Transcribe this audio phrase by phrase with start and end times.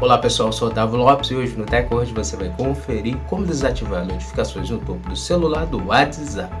[0.00, 3.44] Olá pessoal, eu sou o Davo Lopes e hoje no TechWord você vai conferir como
[3.44, 6.54] desativar notificações no topo do celular do WhatsApp.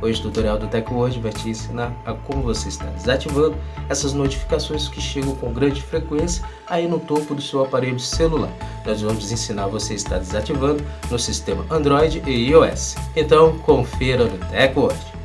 [0.00, 3.58] Hoje o tutorial do TechWord vai te ensinar a como você está desativando
[3.90, 8.50] essas notificações que chegam com grande frequência aí no topo do seu aparelho celular.
[8.86, 12.96] Nós vamos ensinar você a estar desativando no sistema Android e iOS.
[13.14, 15.17] Então confira no TechWord.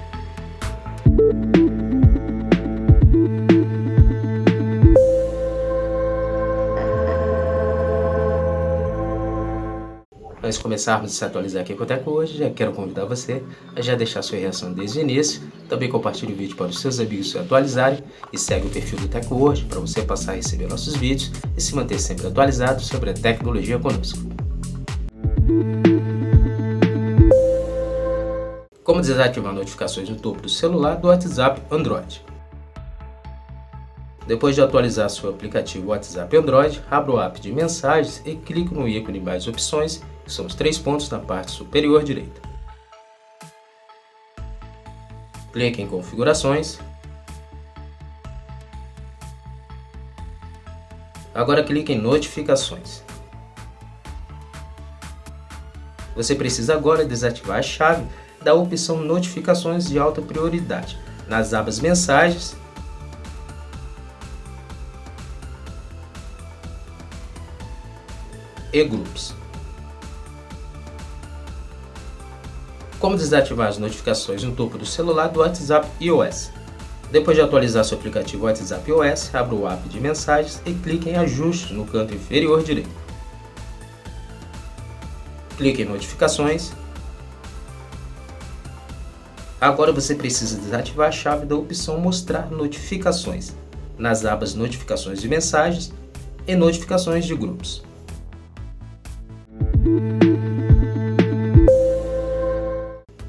[10.46, 13.42] Antes de começarmos a se atualizar aqui com o Teco hoje, já quero convidar você
[13.78, 17.00] a já deixar sua reação desde o início, também compartilhe o vídeo para os seus
[17.00, 20.68] amigos se atualizarem e segue o perfil do Teco hoje para você passar a receber
[20.68, 24.20] nossos vídeos e se manter sempre atualizado sobre a tecnologia conosco.
[28.84, 32.22] Como desativar notificações no topo do celular do WhatsApp Android.
[34.28, 38.90] Depois de atualizar seu aplicativo WhatsApp Android, abra o app de mensagens e clique no
[38.90, 42.42] ícone mais opções são os três pontos na parte superior direita.
[45.52, 46.80] Clique em Configurações.
[51.34, 53.04] Agora clique em Notificações.
[56.16, 58.06] Você precisa agora desativar a chave
[58.42, 62.56] da opção Notificações de alta prioridade nas abas Mensagens
[68.72, 69.43] e Grupos.
[73.04, 76.52] Como desativar as notificações no topo do celular do WhatsApp iOS.
[77.12, 81.18] Depois de atualizar seu aplicativo WhatsApp iOS, abra o app de mensagens e clique em
[81.18, 82.90] Ajustes no canto inferior direito.
[85.58, 86.72] Clique em Notificações.
[89.60, 93.54] Agora você precisa desativar a chave da opção Mostrar notificações
[93.98, 95.92] nas abas Notificações de mensagens
[96.48, 97.84] e Notificações de grupos.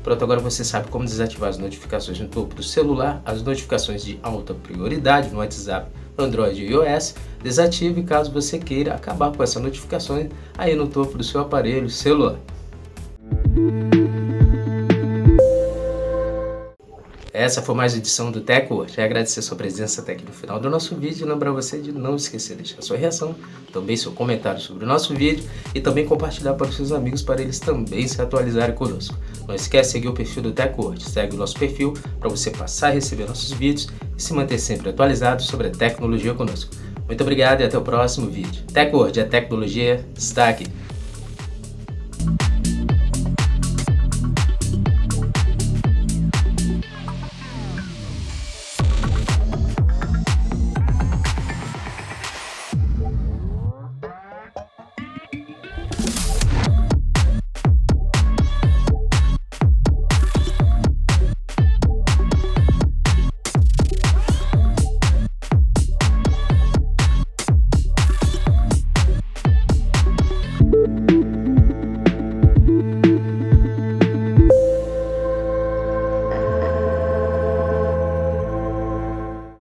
[0.04, 4.20] Pronto, agora você sabe como desativar as notificações no topo do celular, as notificações de
[4.22, 7.14] alta prioridade no WhatsApp, Android e iOS.
[7.42, 12.36] Desative caso você queira acabar com essas notificações aí no topo do seu aparelho celular.
[17.34, 18.86] Essa foi mais uma edição do Teco.
[18.86, 21.26] Já agradecer sua presença até aqui no final do nosso vídeo.
[21.26, 23.34] Lembrar você de não esquecer de deixar sua reação,
[23.72, 25.44] também seu comentário sobre o nosso vídeo
[25.74, 29.18] e também compartilhar para os seus amigos para eles também se atualizarem conosco.
[29.48, 31.02] Não esquece de seguir o perfil do TechWord.
[31.02, 34.90] Segue o nosso perfil para você passar a receber nossos vídeos e se manter sempre
[34.90, 36.70] atualizado sobre a tecnologia conosco.
[37.04, 38.62] Muito obrigado e até o próximo vídeo.
[38.72, 40.66] TechWord, a tecnologia está aqui.